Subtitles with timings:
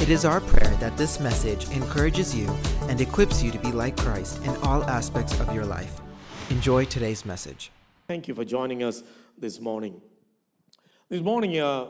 [0.00, 2.48] It is our prayer that this message encourages you
[2.82, 6.00] and equips you to be like Christ in all aspects of your life.
[6.50, 7.72] Enjoy today's message.
[8.06, 9.02] Thank you for joining us
[9.36, 10.00] this morning.
[11.08, 11.88] This morning uh,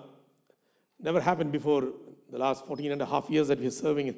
[0.99, 1.93] never happened before
[2.33, 4.09] the last 14 and a half years that we're serving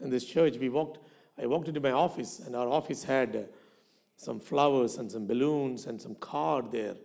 [0.00, 0.56] in, this church.
[0.56, 0.98] We walked,
[1.40, 3.42] I walked into my office, and our office had uh,
[4.16, 6.96] some flowers and some balloons and some card there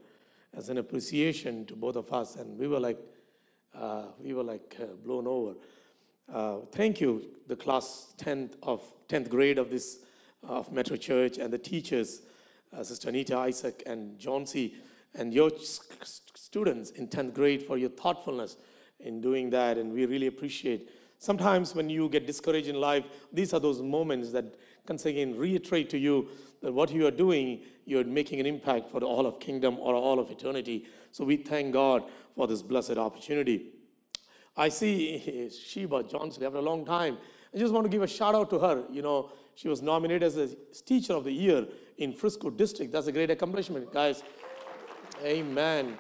[0.58, 2.38] as an appreciation to both of us.
[2.38, 2.98] And we were like,
[3.76, 5.54] uh, we were like uh, blown over.
[6.32, 10.00] Uh, thank you, the class 10th of 10th grade of this
[10.48, 12.22] of Metro Church and the teachers,
[12.76, 14.76] uh, Sister Anita Isaac and John C.
[15.16, 15.52] and your
[16.34, 18.58] students in 10th grade for your thoughtfulness
[19.00, 20.90] in doing that, and we really appreciate.
[21.20, 24.56] Sometimes when you get discouraged in life, these are those moments that
[24.88, 26.28] once again reiterate to you
[26.62, 29.96] that what you are doing, you're making an impact for the all of kingdom or
[29.96, 30.86] all of eternity.
[31.12, 32.04] So we thank God
[32.36, 33.73] for this blessed opportunity.
[34.56, 37.18] I see Sheba Johnson after a long time.
[37.54, 38.84] I just want to give a shout out to her.
[38.92, 40.50] You know, she was nominated as a
[40.86, 42.92] Teacher of the Year in Frisco District.
[42.92, 44.24] That's a great accomplishment, guys.
[45.24, 45.98] Amen.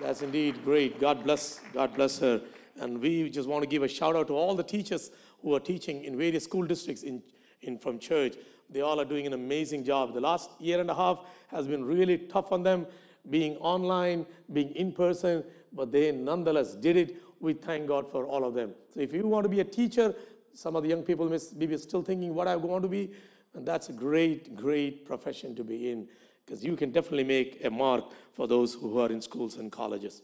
[0.00, 1.00] That's indeed great.
[1.00, 1.60] God bless.
[1.72, 2.42] God bless her.
[2.80, 5.10] And we just want to give a shout out to all the teachers
[5.42, 7.22] who are teaching in various school districts in,
[7.62, 8.36] in from church.
[8.70, 10.14] They all are doing an amazing job.
[10.14, 12.86] The last year and a half has been really tough on them,
[13.30, 18.44] being online, being in person, but they nonetheless did it we thank God for all
[18.44, 18.74] of them.
[18.92, 20.14] So if you want to be a teacher,
[20.54, 23.12] some of the young people may be still thinking what I want to be,
[23.54, 26.08] and that's a great, great profession to be in
[26.44, 30.22] because you can definitely make a mark for those who are in schools and colleges.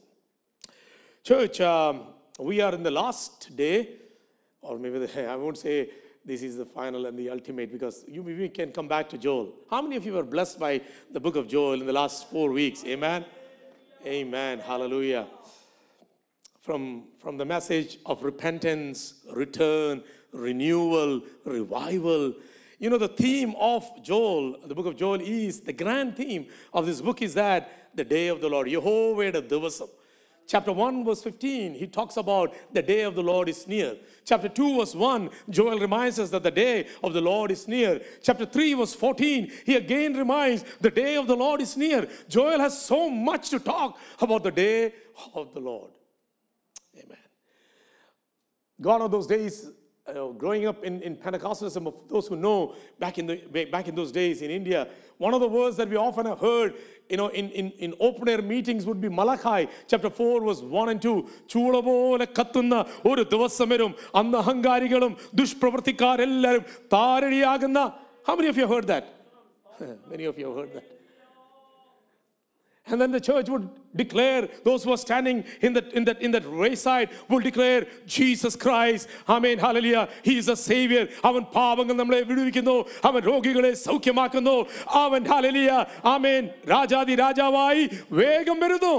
[1.23, 2.03] Church, um,
[2.39, 3.89] we are in the last day,
[4.61, 5.91] or maybe the, I won't say
[6.25, 9.55] this is the final and the ultimate because you we can come back to Joel.
[9.71, 10.81] How many of you were blessed by
[11.11, 12.85] the book of Joel in the last four weeks?
[12.85, 13.25] Amen.
[14.07, 14.59] Amen.
[14.59, 15.27] Hallelujah
[16.61, 22.35] from, from the message of repentance, return, renewal, revival.
[22.79, 26.87] You know, the theme of Joel, the book of Joel, is the grand theme of
[26.87, 29.89] this book is that the day of the Lord, Yehovah Divasam.
[30.47, 33.97] Chapter 1, verse 15, he talks about the day of the Lord is near.
[34.25, 38.01] Chapter 2, verse 1, Joel reminds us that the day of the Lord is near.
[38.21, 42.09] Chapter 3, verse 14, he again reminds the day of the Lord is near.
[42.29, 44.93] Joel has so much to talk about the day
[45.35, 45.93] of the Lord
[48.80, 48.82] Amen.
[48.82, 49.70] Gone are those days,
[50.08, 53.96] uh, growing up in, in Pentecostalism, of those who know back in, the, back in
[53.96, 54.88] those days in India,
[55.18, 56.74] one of the words that we often have heard
[57.10, 60.90] you know, in, in, in open air meetings would be Malachi chapter 4 was 1
[60.90, 61.24] and 2.
[61.54, 62.76] ചൂളപോലെ കത്തുന്ന
[63.10, 66.66] ഒരു ദിവസം വരും അന്ന് അഹങ്കാരികളും ദുഷ്പ്രവർത്തിക്കാരെല്ലാവരും
[66.96, 67.80] താരടിയാകുന്ന
[68.28, 69.06] How many of you heard that?
[70.12, 70.86] Many of you have heard that.
[72.90, 76.30] And then the church would declare, those who are standing in that, in that, in
[76.32, 81.08] that wayside will declare, Jesus Christ, Amen, hallelujah, He is a Savior.
[81.30, 82.76] അവൻ പാപങ്ങൾ നമ്മളെ വിടുവിക്കുന്നു
[83.10, 84.56] അവൻ രോഗികളെ സൗഖ്യമാക്കുന്നു
[85.04, 85.82] അവൻ hallelujah,
[86.14, 87.86] Amen, രാജാതി രാജാവായി
[88.22, 88.96] വേഗം വരുന്നു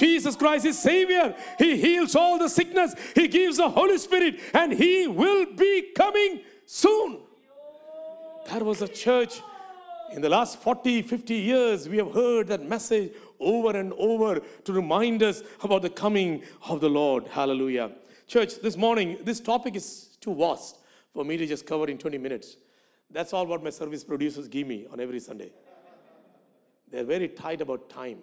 [0.00, 1.26] Jesus Christ is Savior.
[1.62, 2.90] He heals all the sickness.
[3.18, 6.32] He gives the Holy Spirit and He will be coming
[6.82, 7.10] soon.
[8.50, 9.34] That was a church
[10.11, 14.73] in the last 40, 50 years, we have heard that message over and over to
[14.73, 17.27] remind us about the coming of the Lord.
[17.27, 17.91] Hallelujah.
[18.27, 20.77] Church, this morning, this topic is too vast
[21.13, 22.57] for me to just cover in 20 minutes.
[23.09, 25.51] That's all what my service producers give me on every Sunday.
[26.89, 28.19] They're very tight about time.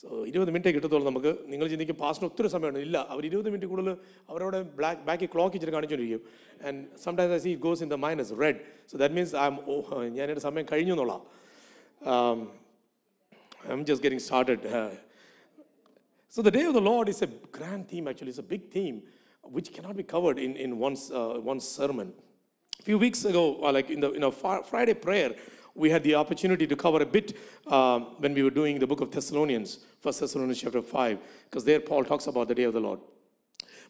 [0.00, 3.94] So ഇരുപത് minute കിട്ടത്തുള്ളൂ നമുക്ക് നിങ്ങൾ ചിന്തിക്കും പാസ്റ്റിന് ഒത്തിരി സമയമാണ് ഇല്ല അവർ ഇരുപത് minute കൂടുതൽ
[4.30, 6.22] അവരവിടെ ബ്ലാക്ക് ബാക്കി ക്ലോക്ക് ഇച്ചിട്ട് കാണിച്ചുകൊണ്ടിരിക്കും
[6.68, 8.60] and sometimes I C goes in the minus red
[8.92, 9.76] so that means I M ഓ
[10.18, 11.16] ഞാൻ എൻ്റെ സമയം കഴിഞ്ഞു എന്നുള്ള
[13.68, 14.64] I am just getting started
[16.34, 18.30] So the day of the Lord is a grand theme, actually.
[18.30, 19.02] It's a big theme
[19.44, 22.14] which cannot be covered in, in one's, uh, one's sermon.
[22.72, 25.34] A few weeks ago, uh, like in the you know, Friday prayer,
[25.77, 27.37] we had the opportunity to cover a bit
[27.67, 31.19] um, when we were doing the book of Thessalonians, First Thessalonians chapter 5,
[31.49, 32.99] because there Paul talks about the day of the Lord.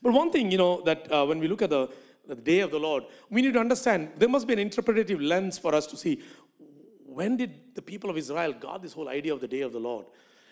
[0.01, 1.89] But one thing, you know, that uh, when we look at the,
[2.27, 5.57] the day of the Lord, we need to understand there must be an interpretative lens
[5.57, 6.21] for us to see
[7.05, 9.79] when did the people of Israel got this whole idea of the day of the
[9.79, 10.05] Lord?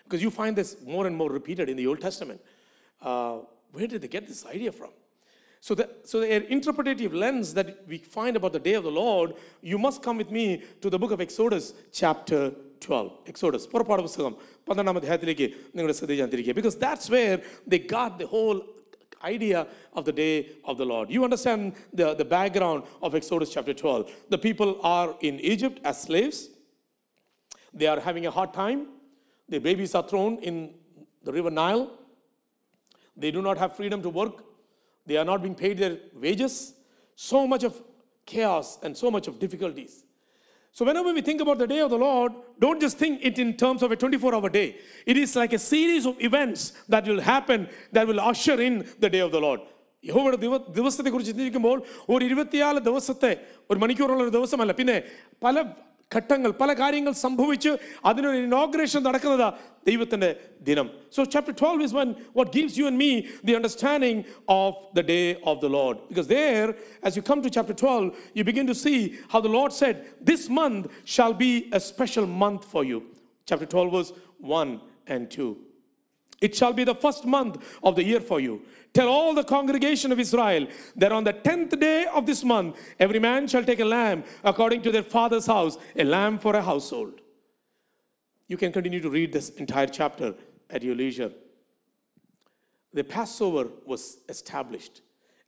[0.04, 2.42] Because you find this more and more repeated in the Old Testament.
[3.02, 3.40] Uh,
[3.72, 4.90] where did they get this idea from?
[5.65, 9.35] So the, so the interpretative lens that we find about the day of the Lord,
[9.61, 13.13] you must come with me to the book of Exodus, chapter 12.
[13.33, 14.35] Exodus, പുറപ്പാട് പുസ്തകം
[14.69, 17.37] പന്ത്രണ്ടാം അധ്യായത്തിലേക്ക് നിങ്ങളുടെ ശ്രദ്ധ ഞാൻ തിരിക്കുക because that's where
[17.73, 18.61] they got the whole
[19.33, 19.67] idea
[19.99, 20.35] of the day
[20.65, 21.11] of the Lord.
[21.11, 24.11] You understand the, the background of Exodus chapter 12.
[24.35, 26.49] The people are in Egypt as slaves.
[27.75, 28.89] They are having a hard time.
[29.49, 30.75] Their babies are thrown in
[31.23, 31.91] the river Nile.
[33.17, 34.37] They do not have freedom to work.
[35.07, 36.75] They are not being paid their wages.
[37.15, 37.81] So much of
[38.27, 40.05] chaos and so much of difficulties.
[40.73, 43.57] So, whenever we think about the day of the Lord, don't just think it in
[43.57, 44.77] terms of a 24 hour day.
[45.05, 49.11] It is like a series of events that will happen that will usher in the
[49.11, 49.61] day of the Lord.
[50.09, 51.79] യഹോവയുടെ ദിവ ദിവസത്തെക്കുറിച്ച് ചിന്തിക്കുമ്പോൾ
[52.13, 53.33] ഒരു ഇരുപത്തിനാല് ദിവസത്തെ
[53.71, 54.95] ഒരു മണിക്കൂറുള്ള ഒരു ദിവസമല്ല പിന്നെ
[55.45, 55.57] പല
[56.11, 57.73] ഘട്ടങ്ങൾ പല കാര്യങ്ങൾ സംഭവിച്ച്
[58.09, 59.43] അതിനൊരു ഇനോഗ്രേഷൻ നടക്കുന്നത്
[59.89, 60.31] ദൈവത്തിൻ്റെ
[60.69, 60.87] ദിനം
[61.17, 62.09] so chapter twelve is one
[62.39, 63.11] what gives you and me
[63.49, 64.21] the understanding
[64.57, 65.21] of the day
[65.53, 66.67] of the load because there
[67.07, 68.03] as you come to chapter 12
[68.39, 68.99] you begin to see
[69.33, 69.97] how the lord said
[70.33, 70.85] this month
[71.15, 73.01] shall be a special month for you
[73.49, 74.13] chapter 12 verse
[74.61, 75.49] 1 and 2
[76.42, 78.62] it shall be the first month of the year for you.
[78.94, 83.20] Tell all the congregation of Israel that on the tenth day of this month, every
[83.20, 87.22] man shall take a lamb according to their father's house, a lamb for a household.
[88.48, 90.36] You can continue to read this entire chapter
[90.70, 91.32] at your leisure.
[92.94, 95.02] The Passover was established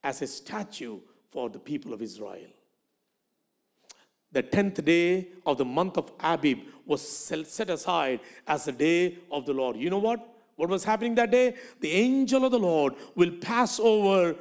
[0.04, 1.00] as a statue
[1.32, 2.50] for the people of Israel.
[4.32, 9.46] The tenth day of the month of Abib was set aside as the day of
[9.46, 9.78] the Lord.
[9.78, 10.37] You know what?
[10.58, 11.56] What was happening that day?
[11.80, 14.36] The angel of the Lord will pass over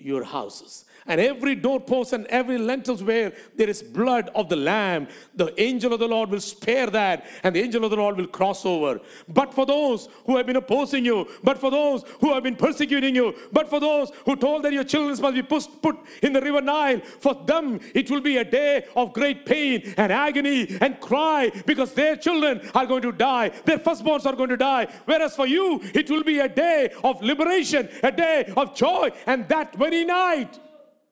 [0.00, 0.84] your houses.
[1.06, 5.92] And every doorpost and every lentils where there is blood of the lamb, the angel
[5.92, 9.00] of the Lord will spare that, and the angel of the Lord will cross over.
[9.28, 13.14] But for those who have been opposing you, but for those who have been persecuting
[13.14, 16.40] you, but for those who told that your children must be put, put in the
[16.40, 21.00] river Nile, for them it will be a day of great pain and agony and
[21.00, 24.86] cry because their children are going to die, their firstborns are going to die.
[25.06, 29.48] Whereas for you, it will be a day of liberation, a day of joy, and
[29.48, 30.58] that very night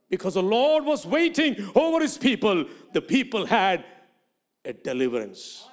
[0.09, 3.85] because the Lord was waiting over his people, the people had
[4.65, 5.65] a deliverance.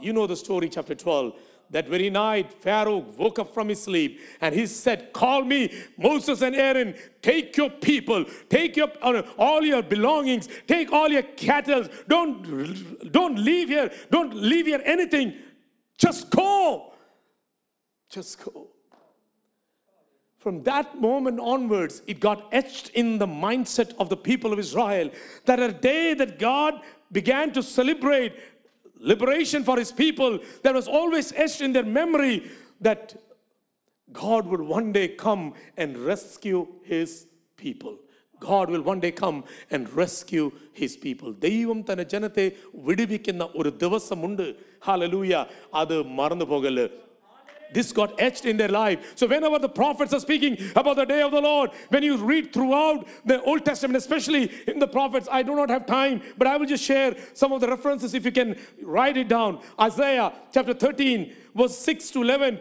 [0.00, 1.34] You know the story, chapter 12.
[1.70, 6.42] That very night, Pharaoh woke up from his sleep and he said, Call me, Moses
[6.42, 11.88] and Aaron, take your people, take your, uh, all your belongings, take all your cattle.
[12.08, 15.34] Don't, don't leave here, don't leave here anything.
[15.96, 16.92] Just go.
[18.10, 18.72] Just go
[20.41, 25.09] From that moment onwards, it got etched in the mindset of the people of Israel
[25.45, 26.73] that a day that God
[27.11, 28.33] began to celebrate
[28.99, 32.49] liberation for his people, that was always etched in their memory
[32.81, 33.15] that
[34.11, 37.97] God would one day come and rescue his people.
[38.39, 40.45] God will one day come and rescue
[40.81, 41.29] his people.
[41.47, 42.45] ദൈവം തന്റെ ജനത്തെ
[42.87, 44.45] വിടുവിക്കുന്ന ഒരു ദിവസമുണ്ട്
[44.87, 45.33] hallelujah
[45.81, 46.85] അത് മറന്നു പോകല്
[47.74, 49.12] this got etched in their life.
[49.16, 52.52] So, whenever the prophets are speaking about the day of the Lord, when you read
[52.52, 56.56] throughout the Old Testament, especially in the prophets, I do not have time, but I
[56.56, 59.60] will just share some of the references if you can write it down.
[59.80, 62.60] Isaiah chapter 13, verse 6 to 11.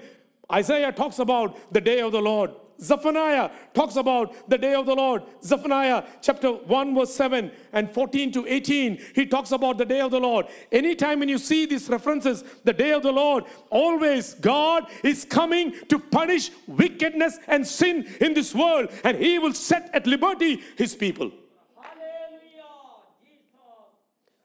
[0.52, 2.52] Isaiah talks about the day of the Lord.
[2.82, 5.24] Zephaniah talks about the day of the Lord.
[5.44, 10.12] Zephaniah chapter 1, verse 7 and 14 to 18, he talks about the day of
[10.12, 10.48] the Lord.
[10.72, 15.74] Anytime when you see these references, the day of the Lord, always God is coming
[15.90, 20.96] to punish wickedness and sin in this world, and he will set at liberty his
[20.96, 21.32] people.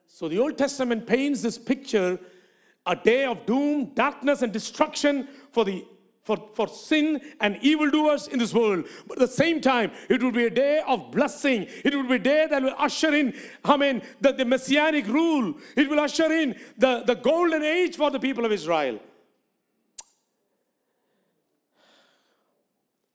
[0.07, 2.19] So the Old Testament paints this picture
[2.87, 5.85] a day of doom, darkness, and destruction for the
[6.27, 8.85] for, for sin and evildoers in this world.
[9.07, 11.69] But at the same time, it will be a day of blessing.
[11.85, 13.33] It will be a day that will usher in,
[13.65, 15.55] I mean, the, the messianic rule.
[15.77, 18.99] It will usher in the, the golden age for the people of Israel.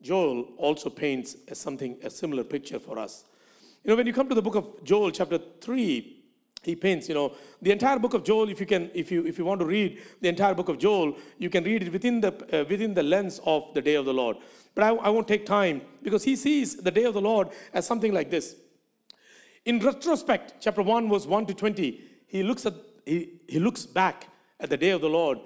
[0.02, 3.26] Joel also paints a something, a similar picture for us.
[3.84, 6.21] You know, when you come to the book of Joel, chapter 3,
[6.64, 7.34] he paints you know.
[7.62, 10.00] The entire book of joel if you can if you if you want to read
[10.22, 13.40] the entire book of joel you can read it within the uh, within the lens
[13.46, 14.38] of the day of the lord.
[14.76, 17.86] But I, I won't take time because he sees the day of the lord as
[17.86, 18.56] something like this.
[19.66, 22.74] In retrospect chapter 1 verse 1 to 20 he looks at
[23.06, 24.28] he, he looks back
[24.60, 25.40] at the day of the lord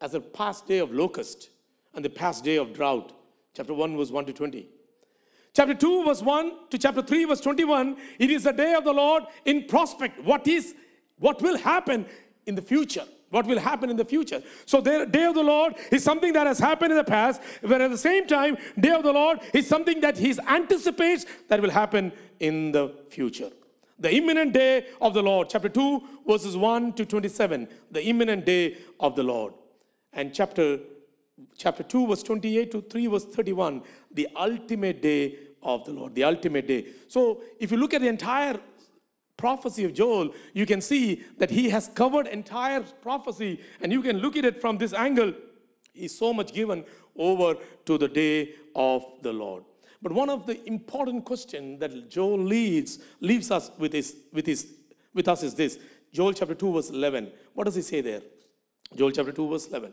[0.00, 1.50] as a past day of locust
[1.94, 3.12] and the past day of drought.
[3.54, 4.68] Chapter 1 verse 1 to 20
[5.52, 8.92] Chapter 2, verse 1 to chapter 3, verse 21, it is the day of the
[8.92, 10.22] Lord in prospect.
[10.24, 10.74] What is,
[11.18, 12.06] what will happen
[12.46, 13.04] in the future.
[13.30, 14.42] What will happen in the future?
[14.66, 17.80] So, the day of the Lord is something that has happened in the past, but
[17.80, 21.70] at the same time, day of the Lord is something that He anticipates that will
[21.70, 23.50] happen in the future.
[24.00, 27.68] The imminent day of the Lord, chapter 2, verses 1 to 27.
[27.92, 29.54] The imminent day of the Lord.
[30.12, 30.80] And chapter,
[31.56, 33.82] chapter 2, verse 28 to 3, verse 31.
[34.12, 36.14] The ultimate day of the Lord.
[36.14, 36.86] The ultimate day.
[37.08, 38.58] So, if you look at the entire
[39.36, 44.18] prophecy of Joel, you can see that he has covered entire prophecy, and you can
[44.18, 45.32] look at it from this angle.
[45.92, 46.84] He's so much given
[47.16, 49.64] over to the day of the Lord.
[50.02, 54.66] But one of the important questions that Joel leads, leaves us with, his, with, his,
[55.12, 55.78] with us is this.
[56.12, 57.30] Joel chapter 2, verse 11.
[57.54, 58.22] What does he say there?
[58.96, 59.92] Joel chapter 2, verse 11.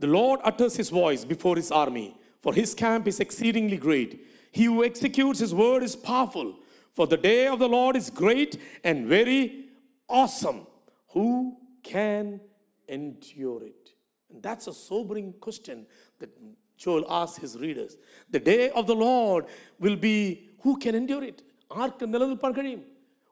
[0.00, 4.26] The Lord utters his voice before his army, for his camp is exceedingly great.
[4.50, 6.56] He who executes his word is powerful.
[6.92, 9.66] For the day of the Lord is great and very
[10.08, 10.66] awesome.
[11.08, 12.40] Who can
[12.88, 13.90] endure it?
[14.32, 15.86] And that's a sobering question
[16.18, 16.30] that
[16.76, 17.96] Joel asks his readers.
[18.30, 19.46] The day of the Lord
[19.78, 21.42] will be who can endure it?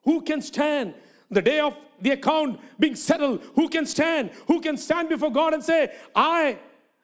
[0.03, 0.93] Who can stand?
[1.33, 4.31] The day of the account being settled, who can stand?
[4.47, 6.57] Who can stand before God and say, I,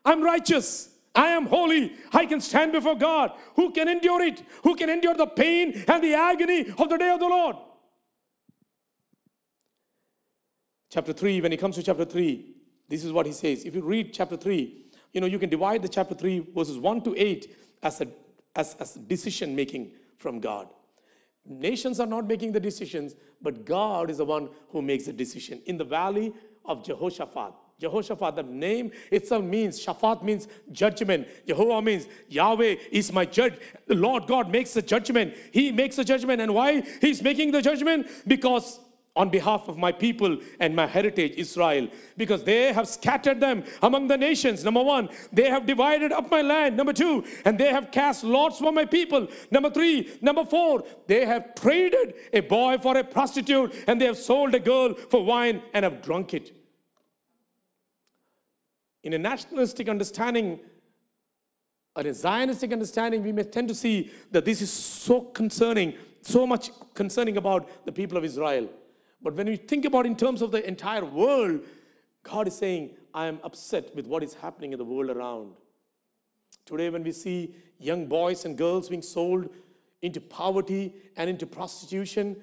[0.06, 0.90] I'm righteous.
[1.16, 1.94] I am holy.
[2.14, 3.32] I can stand before God.
[3.56, 4.44] Who can endure it?
[4.64, 7.56] Who can endure the pain and the agony of the day of the Lord?
[10.92, 12.46] Chapter 3, when he comes to chapter 3,
[12.88, 13.64] this is what he says.
[13.64, 17.02] If you read chapter 3, you know, you can divide the chapter 3, verses 1
[17.04, 18.08] to 8, as a
[18.56, 20.68] as, as decision making from God.
[21.46, 25.62] Nations are not making the decisions, but God is the one who makes the decision.
[25.66, 26.34] In the valley
[26.66, 31.28] of Jehoshaphat, Jehoshaphat, the name itself means, Shaphat means judgment.
[31.48, 33.54] Jehovah means Yahweh is my judge.
[33.88, 35.34] The Lord God makes the judgment.
[35.52, 36.42] He makes the judgment.
[36.42, 38.08] And why He's making the judgment?
[38.28, 38.80] Because
[39.16, 44.08] on behalf of my people and my heritage, Israel, because they have scattered them among
[44.08, 44.64] the nations.
[44.64, 46.78] Number one, they have divided up my land.
[46.78, 49.28] Number two, and they have cast lots for my people.
[49.52, 54.18] Number three, number four, they have traded a boy for a prostitute and they have
[54.18, 56.56] sold a girl for wine and have drunk it.
[59.04, 60.60] In a nationalistic understanding,
[61.96, 66.46] or a Zionistic understanding, we may tend to see that this is so concerning, so
[66.46, 68.70] much concerning about the people of Israel.
[69.22, 71.62] But when we think about in terms of the entire world,
[72.24, 75.52] God is saying, I am upset with what is happening in the world around.
[76.66, 79.50] Today, when we see young boys and girls being sold
[80.02, 82.38] into poverty and into prostitution,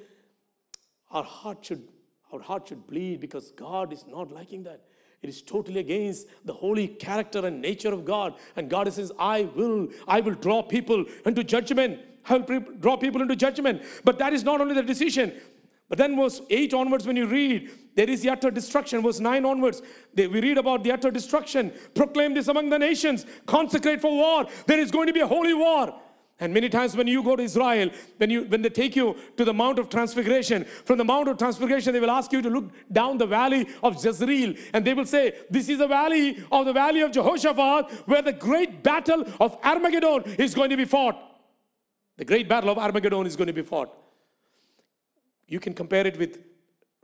[1.10, 1.88] our heart should,
[2.32, 4.82] our heart should bleed because God is not liking that.
[5.22, 8.34] It is totally against the holy character and nature of God.
[8.54, 12.00] And God says, I will, I will draw people into judgment.
[12.28, 13.82] I will draw people into judgment.
[14.04, 15.32] But that is not only the decision.
[15.88, 19.02] But then verse 8 onwards, when you read, there is the utter destruction.
[19.02, 19.82] Verse 9 onwards,
[20.14, 21.72] we read about the utter destruction.
[21.94, 23.24] Proclaim this among the nations.
[23.46, 24.46] Consecrate for war.
[24.66, 25.94] There is going to be a holy war.
[26.38, 27.88] And many times when you go to Israel,
[28.18, 31.38] when, you, when they take you to the Mount of Transfiguration, from the Mount of
[31.38, 34.54] Transfiguration, they will ask you to look down the valley of Jezreel.
[34.74, 38.34] And they will say, This is the valley of the valley of Jehoshaphat, where the
[38.34, 41.16] great battle of Armageddon is going to be fought.
[42.18, 44.05] The great battle of Armageddon is going to be fought.
[45.46, 46.40] You can compare it with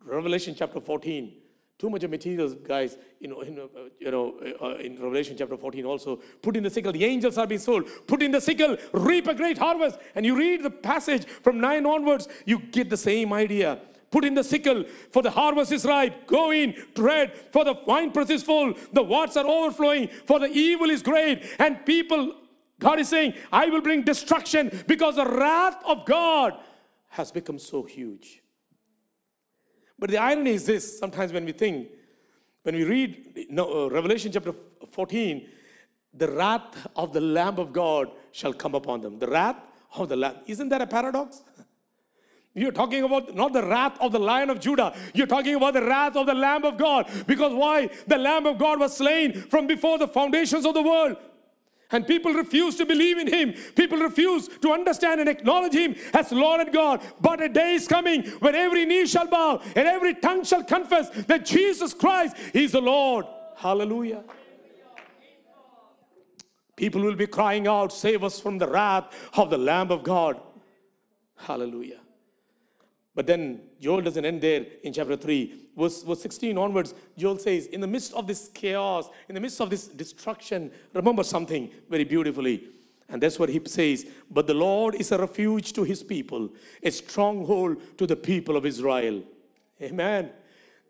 [0.04, 1.42] Revelation chapter 14
[1.82, 3.66] too much of materials, guys, you know, in, uh,
[3.98, 6.20] you know, uh, in Revelation chapter 14 also.
[6.40, 7.88] Put in the sickle, the angels are being sold.
[8.06, 9.98] Put in the sickle, reap a great harvest.
[10.14, 13.80] And you read the passage from 9 onwards, you get the same idea.
[14.12, 16.28] Put in the sickle, for the harvest is ripe.
[16.28, 18.74] Go in, tread, for the winepress is full.
[18.92, 21.42] The vats are overflowing, for the evil is great.
[21.58, 22.36] And people,
[22.78, 26.60] God is saying, I will bring destruction because the wrath of God
[27.12, 28.42] has become so huge.
[29.98, 31.88] But the irony is this sometimes when we think,
[32.62, 34.54] when we read uh, Revelation chapter
[34.90, 35.46] 14,
[36.14, 39.18] the wrath of the Lamb of God shall come upon them.
[39.18, 39.56] The wrath
[39.94, 40.36] of the Lamb.
[40.46, 41.42] Isn't that a paradox?
[42.54, 44.94] You're talking about not the wrath of the Lion of Judah.
[45.12, 47.10] You're talking about the wrath of the Lamb of God.
[47.26, 47.90] Because why?
[48.06, 51.16] The Lamb of God was slain from before the foundations of the world.
[51.92, 53.54] And people refuse to believe in him.
[53.76, 57.00] People refuse to understand and acknowledge him as Lord and God.
[57.20, 61.10] But a day is coming when every knee shall bow and every tongue shall confess
[61.26, 63.26] that Jesus Christ is the Lord.
[63.56, 64.24] Hallelujah.
[66.76, 70.40] People will be crying out, Save us from the wrath of the Lamb of God.
[71.36, 72.01] Hallelujah.
[73.14, 75.68] But then Joel doesn't end there in chapter 3.
[75.76, 79.60] Verse, verse 16 onwards, Joel says, In the midst of this chaos, in the midst
[79.60, 82.68] of this destruction, remember something very beautifully.
[83.08, 84.06] And that's what he says.
[84.30, 86.48] But the Lord is a refuge to his people,
[86.82, 89.22] a stronghold to the people of Israel.
[89.80, 90.30] Amen.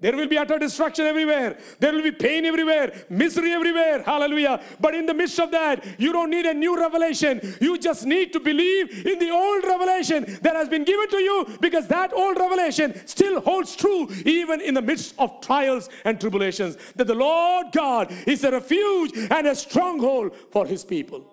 [0.02, 1.56] There will be utter destruction everywhere.
[1.78, 4.02] There will be pain everywhere, misery everywhere.
[4.02, 4.60] Hallelujah.
[4.80, 7.40] But in the midst of that, you don't need a new revelation.
[7.60, 11.46] You just need to believe in the old revelation that has been given to you
[11.60, 16.76] because that old revelation still holds true even in the midst of trials and tribulations.
[16.96, 21.31] That the Lord God is a refuge and a stronghold for his people.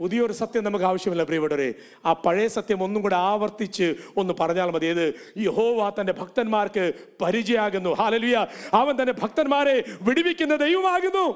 [0.00, 1.68] പുതിയൊരു സത്യം നമുക്ക് ആവശ്യമില്ല പ്രിയപ്പെട്ടവരെ
[2.08, 3.86] ആ പഴയ സത്യം ഒന്നും കൂടെ ആവർത്തിച്ച്
[4.20, 5.06] ഒന്ന് പറഞ്ഞാൽ മതി ഏത്
[5.46, 6.84] യഹോവ തന്റെ ഭക്തന്മാർക്ക്
[7.22, 8.36] പരിചയമാകുന്നു ഹാലലിയ
[8.80, 9.76] അവൻ തന്റെ ഭക്തന്മാരെ
[10.08, 11.26] വിടിവിക്കുന്ന ദൈവമാകുന്നു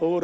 [0.00, 0.20] Oh,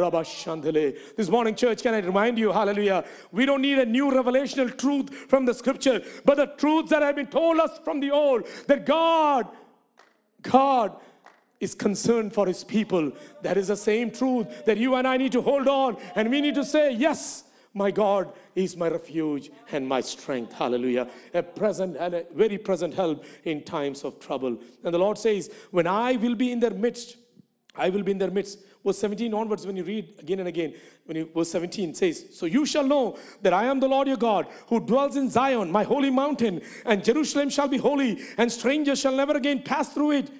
[1.17, 5.09] This morning, church, can I remind you, hallelujah, we don't need a new revelational truth
[5.31, 8.85] from the scripture, but the truths that have been told us from the old, that
[8.85, 9.43] God,
[10.43, 10.89] God
[11.59, 13.11] is concerned for his people.
[13.41, 16.41] That is the same truth that you and I need to hold on, and we
[16.41, 17.43] need to say, Yes,
[17.73, 20.53] my God is my refuge and my strength.
[20.53, 21.09] Hallelujah.
[21.33, 24.57] A present and a very present help in times of trouble.
[24.83, 27.17] And the Lord says, When I will be in their midst,
[27.75, 28.59] I will be in their midst.
[28.85, 32.45] Verse 17 onwards, when you read again and again, when you, verse 17 says, So
[32.45, 35.83] you shall know that I am the Lord your God, who dwells in Zion, my
[35.83, 40.31] holy mountain, and Jerusalem shall be holy, and strangers shall never again pass through it.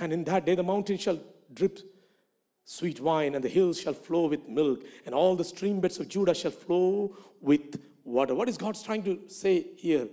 [0.00, 1.20] And in that day the mountain shall
[1.52, 1.78] drip
[2.64, 6.08] sweet wine, and the hills shall flow with milk, and all the stream beds of
[6.08, 8.34] Judah shall flow with water.
[8.34, 10.08] What is God trying to say here?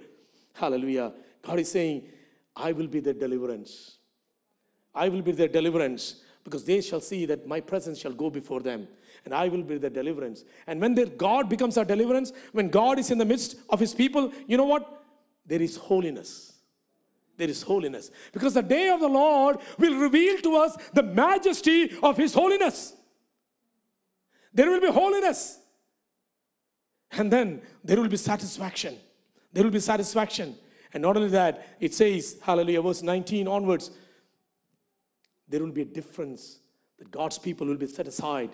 [0.54, 1.14] Hallelujah.
[1.42, 2.04] God is saying,
[2.56, 3.98] I will be their deliverance.
[4.94, 8.60] I will be their deliverance because they shall see that my presence shall go before
[8.60, 8.88] them
[9.26, 10.44] and I will be their deliverance.
[10.68, 13.94] And when their God becomes our deliverance, when God is in the midst of his
[13.94, 15.04] people, you know what?
[15.46, 16.54] There is holiness.
[17.42, 18.12] There is holiness.
[18.32, 22.94] Because the day of the Lord will reveal to us the majesty of his holiness.
[24.54, 25.58] There will be holiness.
[27.14, 28.96] And then there will be satisfaction.
[29.52, 30.56] There will be satisfaction.
[30.94, 33.90] And not only that, it says, hallelujah, verse 19 onwards,
[35.48, 36.60] there will be a difference
[37.00, 38.52] that God's people will be set aside.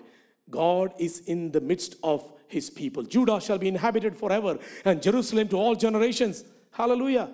[0.48, 3.02] God is in the midst of his people.
[3.02, 6.42] Judah shall be inhabited forever, and Jerusalem to all generations.
[6.70, 7.28] Hallelujah.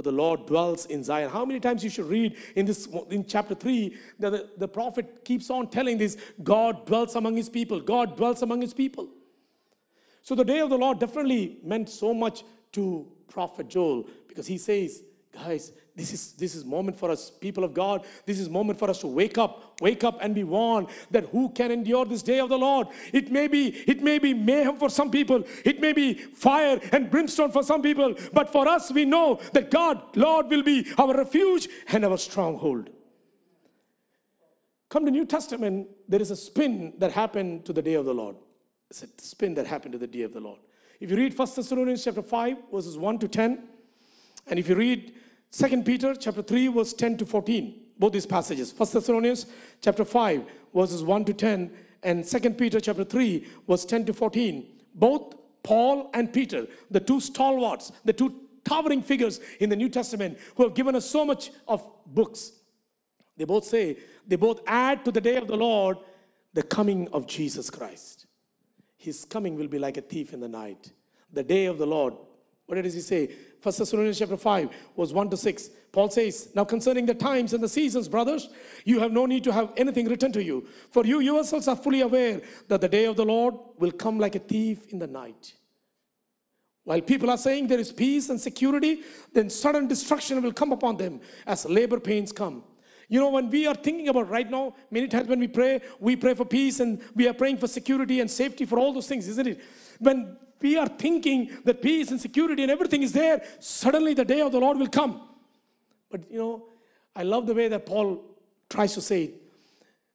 [0.00, 1.28] For the Lord dwells in Zion.
[1.28, 5.26] How many times you should read in this in chapter 3 that the, the prophet
[5.26, 7.80] keeps on telling this God dwells among his people.
[7.80, 9.10] God dwells among his people.
[10.22, 14.56] So the day of the Lord definitely meant so much to prophet Joel because he
[14.56, 15.02] says,
[15.34, 18.06] guys, this is this is moment for us, people of God.
[18.24, 21.50] This is moment for us to wake up, wake up and be warned that who
[21.50, 22.86] can endure this day of the Lord?
[23.12, 27.10] It may be, it may be mayhem for some people, it may be fire and
[27.10, 31.14] brimstone for some people, but for us we know that God, Lord, will be our
[31.14, 32.88] refuge and our stronghold.
[34.88, 38.14] Come to New Testament, there is a spin that happened to the day of the
[38.14, 38.36] Lord.
[38.88, 40.60] It's a spin that happened to the day of the Lord.
[40.98, 43.68] If you read 1 Thessalonians chapter 5, verses 1 to 10,
[44.46, 45.14] and if you read
[45.52, 49.46] 2 Peter chapter 3, verse 10 to 14, both these passages, 1 Thessalonians
[49.80, 51.70] chapter 5, verses 1 to 10,
[52.02, 57.20] and 2 Peter chapter 3, verse 10 to 14, both Paul and Peter, the two
[57.20, 58.34] stalwarts, the two
[58.64, 62.52] towering figures in the New Testament who have given us so much of books,
[63.36, 65.98] they both say, they both add to the day of the Lord
[66.52, 68.26] the coming of Jesus Christ.
[68.96, 70.92] His coming will be like a thief in the night.
[71.32, 72.14] The day of the Lord.
[72.66, 73.30] What does he say?
[73.60, 75.70] First Thessalonians chapter 5, was 1 to 6.
[75.92, 78.48] Paul says, Now concerning the times and the seasons, brothers,
[78.84, 80.66] you have no need to have anything written to you.
[80.90, 84.34] For you yourselves are fully aware that the day of the Lord will come like
[84.34, 85.54] a thief in the night.
[86.84, 90.96] While people are saying there is peace and security, then sudden destruction will come upon
[90.96, 92.64] them as labor pains come.
[93.08, 96.16] You know, when we are thinking about right now, many times when we pray, we
[96.16, 99.28] pray for peace and we are praying for security and safety for all those things,
[99.28, 99.60] isn't it?
[99.98, 104.41] When we are thinking that peace and security and everything is there, suddenly the day
[104.41, 105.21] of the Lord will come.
[106.09, 106.65] But you know,
[107.15, 108.23] I love the way that Paul
[108.69, 109.41] tries to say it.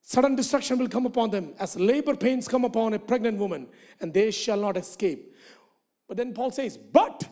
[0.03, 3.69] Sudden destruction will come upon them as labor pains come upon a pregnant woman,
[4.01, 5.37] and they shall not escape.
[6.09, 7.29] But then Paul says, But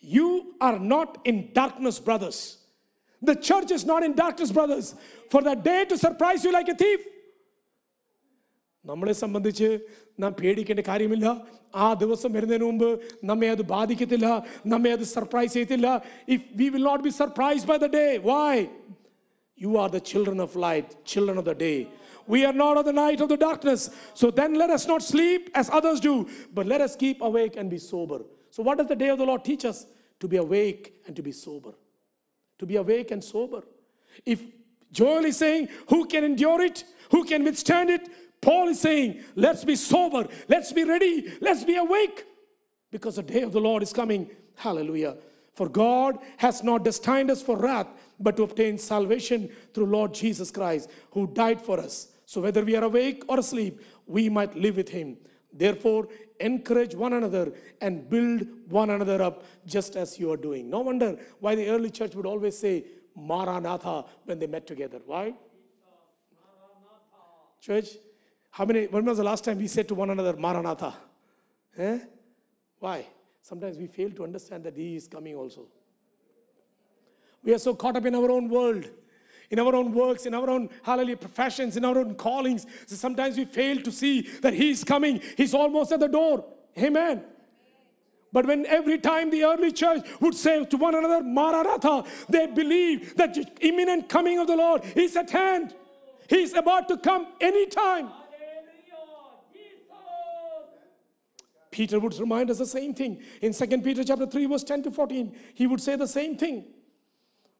[0.00, 2.58] you are not in darkness, brothers.
[3.22, 4.94] The church is not in darkness, brothers,
[5.30, 7.00] for the day to surprise you like a thief.
[8.86, 9.68] നമ്മളെ സംബന്ധിച്ച്
[10.22, 11.28] നാം പേടിക്കേണ്ട കാര്യമില്ല
[11.84, 12.88] ആ ദിവസം വരുന്നതിന് മുമ്പ്
[13.30, 14.28] നമ്മെ അത് ബാധിക്കത്തില്ല
[14.72, 15.90] നമ്മെ അത് സർപ്രൈസ് ചെയ്യത്തില്ല
[16.36, 18.52] if we will not be surprise by the day why
[19.58, 21.74] you are the children of light children of the day
[22.28, 23.90] We are not of the night of the darkness.
[24.14, 27.68] So then let us not sleep as others do, but let us keep awake and
[27.68, 28.20] be sober.
[28.50, 29.86] So, what does the day of the Lord teach us?
[30.20, 31.72] To be awake and to be sober.
[32.60, 33.62] To be awake and sober.
[34.26, 34.40] If
[34.92, 36.84] Joel is saying, Who can endure it?
[37.10, 38.08] Who can withstand it?
[38.45, 40.27] Paul is saying, Let's be sober.
[40.47, 41.33] Let's be ready.
[41.41, 42.25] Let's be awake.
[42.91, 44.29] Because the day of the Lord is coming.
[44.55, 45.17] Hallelujah.
[45.55, 47.87] For God has not destined us for wrath,
[48.19, 52.09] but to obtain salvation through Lord Jesus Christ, who died for us.
[52.27, 55.17] So whether we are awake or asleep, we might live with him.
[55.51, 56.07] Therefore,
[56.39, 60.69] encourage one another and build one another up just as you are doing.
[60.69, 64.99] No wonder why the early church would always say Maranatha when they met together.
[65.03, 65.33] Why?
[67.59, 67.97] Church,
[68.55, 70.93] how many, when was the last time we said to one another, Maranatha?
[71.77, 71.99] Eh?
[72.79, 73.05] Why?
[73.41, 75.65] Sometimes we fail to understand that He is coming also.
[77.43, 78.85] We are so caught up in our own world,
[79.49, 82.65] in our own works, in our own hallelujah professions, in our own callings.
[82.85, 85.19] So sometimes we fail to see that He is coming.
[85.35, 86.45] He's almost at the door.
[86.77, 87.25] Amen.
[88.31, 93.17] But when every time the early church would say to one another, Maranatha, they believe
[93.17, 95.75] that the imminent coming of the Lord is at hand.
[96.29, 98.11] He's about to come anytime.
[101.75, 103.21] Peter would remind us the same thing.
[103.41, 106.63] In 2 Peter chapter 3, verse 10 to 14, he would say the same thing.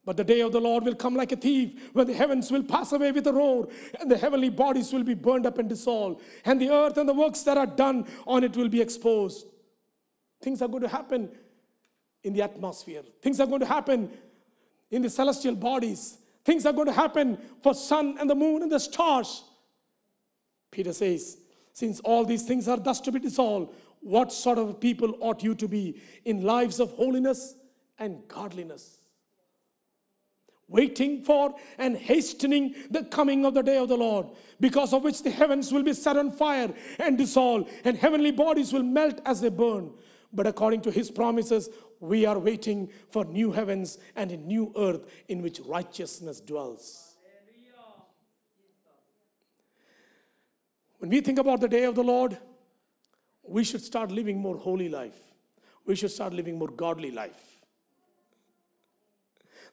[0.05, 2.63] But the day of the Lord will come like a thief, when the heavens will
[2.63, 3.67] pass away with a roar,
[3.99, 7.13] and the heavenly bodies will be burned up and dissolved, and the earth and the
[7.13, 9.47] works that are done on it will be exposed.
[10.41, 11.29] Things are going to happen
[12.23, 13.03] in the atmosphere.
[13.21, 14.09] Things are going to happen
[14.91, 16.19] in the celestial bodies.
[16.45, 19.43] Things are going to happen for sun and the moon and the stars.
[20.71, 21.37] Peter says,
[21.75, 25.55] since all these things are thus to be dissolved, what sort of people ought you
[25.55, 27.55] to be in lives of holiness
[27.97, 28.99] and godliness?
[30.67, 34.27] Waiting for and hastening the coming of the day of the Lord,
[34.59, 38.71] because of which the heavens will be set on fire and dissolve, and heavenly bodies
[38.71, 39.91] will melt as they burn.
[40.31, 45.09] But according to his promises, we are waiting for new heavens and a new earth
[45.27, 47.15] in which righteousness dwells.
[50.99, 52.37] When we think about the day of the Lord,
[53.47, 55.19] we should start living more holy life.
[55.85, 57.57] We should start living more godly life.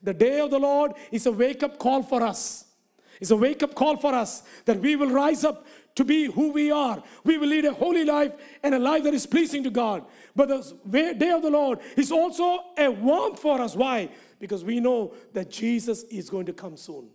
[0.03, 2.65] The day of the Lord is a wake up call for us.
[3.21, 6.51] It's a wake up call for us that we will rise up to be who
[6.51, 7.03] we are.
[7.23, 8.33] We will lead a holy life
[8.63, 10.05] and a life that is pleasing to God.
[10.35, 13.77] But the day of the Lord is also a warmth for us.
[13.77, 14.09] Why?
[14.41, 17.09] Because we know that Jesus is going to come soon.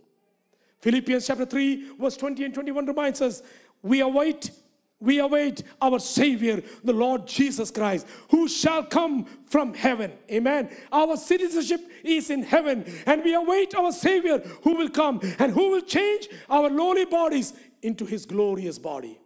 [0.80, 3.42] Philippians chapter 3, verse 20 and 21 reminds us
[3.82, 4.50] we await
[5.00, 10.12] we await our Savior, the Lord Jesus Christ, who shall come from heaven.
[10.30, 10.70] Amen.
[10.92, 15.70] Our citizenship is in heaven, and we await our Savior who will come and who
[15.70, 19.20] will change our lowly bodies into his glorious body.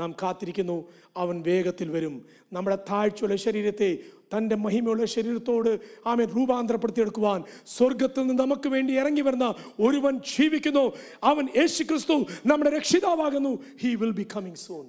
[0.00, 0.76] നാം കാത്തിരിക്കുന്നു
[1.22, 2.14] അവൻ വേഗത്തിൽ വരും
[2.56, 3.90] നമ്മുടെ താഴ്ചയുള്ള ശരീരത്തെ
[4.34, 5.70] തന്റെ മഹിമയുള്ള ശരീരത്തോട്
[6.12, 7.40] ആമെ രൂപാന്തരപ്പെടുത്തിയെടുക്കുവാൻ
[7.76, 9.48] സ്വർഗത്തിൽ നിന്ന് നമുക്ക് വേണ്ടി ഇറങ്ങി വരുന്ന
[9.86, 10.84] ഒരുവൻ ജീവിക്കുന്നു
[11.32, 12.18] അവൻ യേശു ക്രിസ്തു
[12.52, 14.86] നമ്മുടെ രക്ഷിതാവാകുന്നു he will be coming soon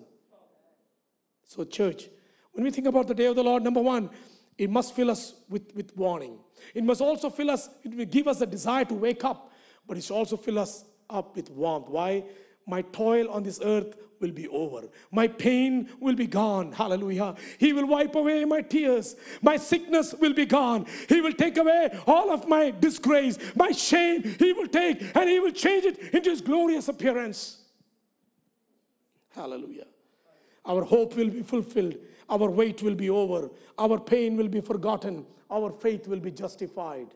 [1.50, 2.06] so church
[2.56, 4.10] when we think about the day of the Lord, number one,
[4.58, 6.40] it must fill us with, with warning.
[6.74, 9.52] It must also fill us, it will give us a desire to wake up,
[9.88, 11.88] but it should also fill us up with warmth.
[11.88, 12.24] Why?
[12.68, 14.90] My toil on this earth will be over.
[15.12, 16.72] My pain will be gone.
[16.74, 17.36] Hallelujah.
[17.58, 19.16] He will wipe away my tears.
[19.42, 20.86] My sickness will be gone.
[21.08, 24.24] He will take away all of my disgrace, my shame.
[24.24, 27.64] He will take and He will change it into His glorious appearance.
[29.34, 29.88] Hallelujah.
[30.66, 31.96] Our hope will be fulfilled.
[32.30, 33.50] Our wait will be over.
[33.78, 35.26] Our pain will be forgotten.
[35.50, 37.14] Our faith will be justified.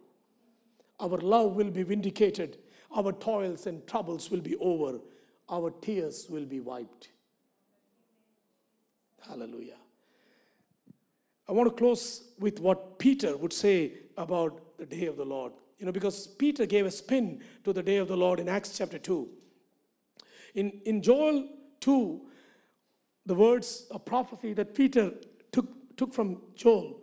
[0.99, 2.59] Our love will be vindicated.
[2.95, 4.99] Our toils and troubles will be over
[5.51, 7.09] our tears will be wiped.
[9.27, 9.75] Hallelujah.
[11.47, 15.51] I want to close with what Peter would say about the day of the Lord.
[15.77, 18.77] You know, because Peter gave a spin to the day of the Lord in Acts
[18.77, 19.27] chapter 2.
[20.55, 21.49] In, in Joel
[21.81, 22.21] 2,
[23.25, 25.11] the words of prophecy that Peter
[25.51, 27.01] took, took from Joel,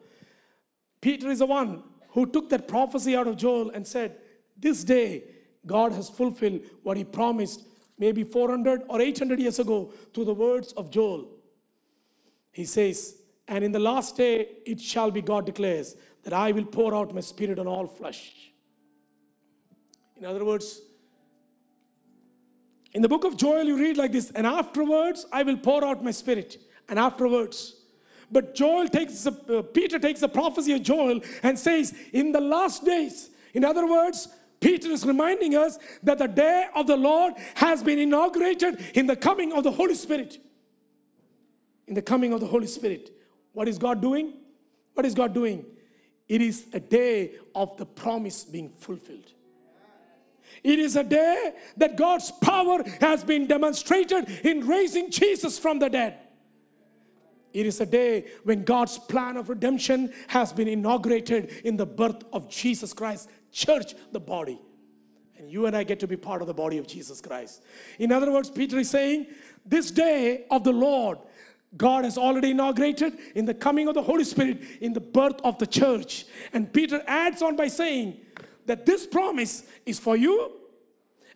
[1.00, 4.16] Peter is the one who took that prophecy out of Joel and said,
[4.56, 5.24] This day
[5.66, 7.62] God has fulfilled what he promised
[7.98, 11.28] maybe 400 or 800 years ago through the words of Joel.
[12.52, 16.64] He says, And in the last day it shall be, God declares, that I will
[16.64, 18.52] pour out my spirit on all flesh.
[20.16, 20.80] In other words,
[22.92, 26.02] in the book of Joel, you read like this, and afterwards I will pour out
[26.02, 26.56] my spirit.
[26.88, 27.74] And afterwards,
[28.30, 32.40] but Joel takes the, uh, Peter takes the prophecy of Joel and says, in the
[32.40, 34.28] last days, in other words,
[34.60, 39.16] Peter is reminding us that the day of the Lord has been inaugurated in the
[39.16, 40.38] coming of the Holy Spirit.
[41.86, 43.10] In the coming of the Holy Spirit.
[43.52, 44.34] What is God doing?
[44.94, 45.64] What is God doing?
[46.28, 49.32] It is a day of the promise being fulfilled.
[50.64, 55.88] It is a day that God's power has been demonstrated in raising Jesus from the
[55.88, 56.18] dead.
[57.52, 62.22] It is a day when God's plan of redemption has been inaugurated in the birth
[62.32, 64.60] of Jesus Christ, church, the body.
[65.38, 67.62] And you and I get to be part of the body of Jesus Christ.
[67.98, 69.26] In other words, Peter is saying,
[69.64, 71.18] This day of the Lord,
[71.76, 75.58] God has already inaugurated in the coming of the Holy Spirit, in the birth of
[75.58, 76.26] the church.
[76.52, 78.20] And Peter adds on by saying
[78.66, 80.52] that this promise is for you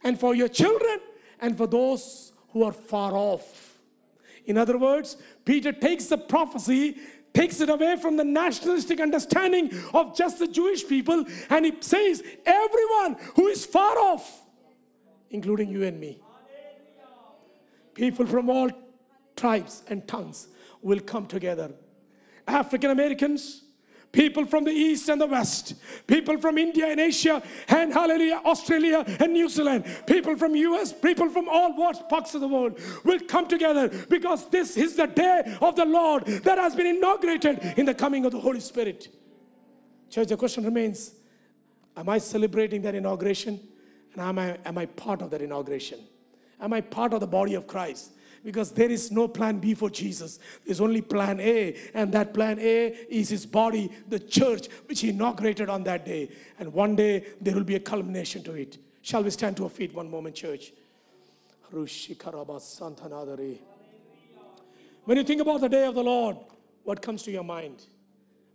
[0.02, 1.00] and for your children
[1.40, 3.71] and for those who are far off.
[4.46, 6.98] In other words, Peter takes the prophecy,
[7.32, 12.22] takes it away from the nationalistic understanding of just the Jewish people, and he says,
[12.44, 14.42] Everyone who is far off,
[15.30, 16.20] including you and me,
[17.94, 18.70] people from all
[19.36, 20.48] tribes and tongues
[20.82, 21.72] will come together.
[22.46, 23.62] African Americans,
[24.12, 25.74] people from the east and the west,
[26.06, 31.30] people from India and Asia, and hallelujah, Australia and New Zealand, people from US, people
[31.30, 31.72] from all
[32.08, 36.26] parts of the world will come together because this is the day of the Lord
[36.26, 39.08] that has been inaugurated in the coming of the Holy Spirit.
[40.10, 41.14] Church, the question remains
[41.96, 43.60] Am I celebrating that inauguration?
[44.12, 46.00] And am I, am I part of that inauguration?
[46.60, 48.12] Am I part of the body of Christ?
[48.44, 50.38] Because there is no plan B for Jesus.
[50.64, 55.10] There's only plan A, and that plan A is his body, the church, which he
[55.10, 56.30] inaugurated on that day.
[56.58, 58.78] And one day there will be a culmination to it.
[59.02, 60.72] Shall we stand to our feet one moment, church?
[61.70, 61.86] When
[65.16, 66.36] you think about the day of the Lord,
[66.84, 67.86] what comes to your mind?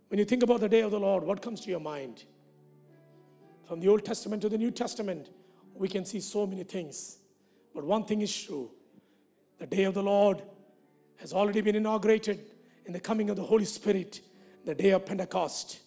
[0.08, 2.24] When you think about the day of the Lord, what comes to your mind?
[3.66, 5.30] From the Old Testament to the New Testament,
[5.74, 7.18] we can see so many things.
[7.74, 8.70] But one thing is true
[9.58, 10.42] the day of the Lord
[11.16, 12.40] has already been inaugurated
[12.86, 14.20] in the coming of the Holy Spirit,
[14.64, 15.80] the day of Pentecost.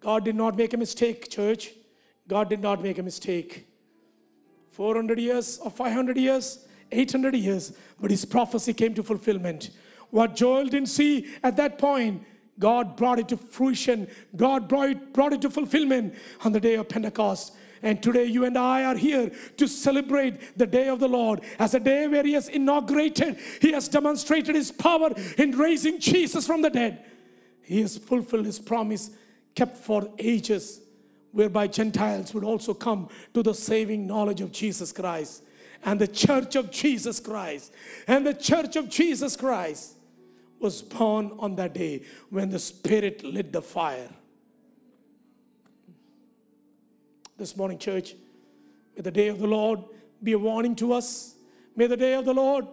[0.00, 1.70] God did not make a mistake, church.
[2.28, 3.66] God did not make a mistake.
[4.70, 9.70] 400 years or 500 years, 800 years, but his prophecy came to fulfillment.
[10.10, 12.24] What Joel didn't see at that point,
[12.58, 14.08] God brought it to fruition.
[14.36, 17.54] God brought it, brought it to fulfillment on the day of Pentecost.
[17.84, 21.74] And today, you and I are here to celebrate the day of the Lord as
[21.74, 26.62] a day where He has inaugurated, He has demonstrated His power in raising Jesus from
[26.62, 27.04] the dead.
[27.62, 29.10] He has fulfilled His promise
[29.54, 30.80] kept for ages,
[31.32, 35.42] whereby Gentiles would also come to the saving knowledge of Jesus Christ.
[35.84, 37.70] And the church of Jesus Christ,
[38.08, 39.98] and the church of Jesus Christ
[40.58, 44.08] was born on that day when the Spirit lit the fire
[47.36, 48.14] this morning, church.
[48.96, 49.80] May the day of the Lord
[50.22, 51.34] be a warning to us.
[51.76, 52.66] May the day of the Lord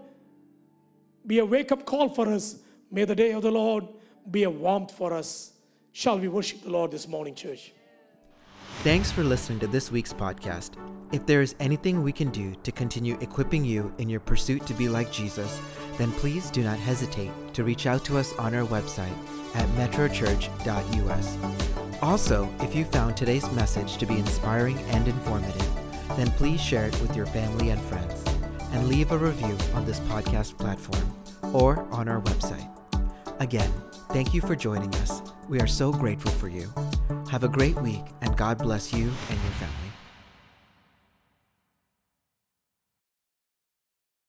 [1.26, 2.60] be a wake up call for us.
[2.92, 3.88] May the day of the Lord
[4.30, 5.54] be a warmth for us.
[5.92, 7.74] Shall we worship the Lord this morning, church?
[8.84, 10.72] Thanks for listening to this week's podcast.
[11.12, 14.74] If there is anything we can do to continue equipping you in your pursuit to
[14.74, 15.60] be like Jesus,
[15.98, 19.16] then please do not hesitate to reach out to us on our website
[19.56, 21.91] at metrochurch.us.
[22.02, 25.70] Also, if you found today's message to be inspiring and informative,
[26.18, 28.24] then please share it with your family and friends
[28.74, 31.14] and leave a review on this podcast platform
[31.54, 32.68] or on our website.
[33.40, 33.72] Again,
[34.10, 35.22] thank you for joining us.
[35.48, 36.74] We are so grateful for you.
[37.30, 39.91] Have a great week and God bless you and your family.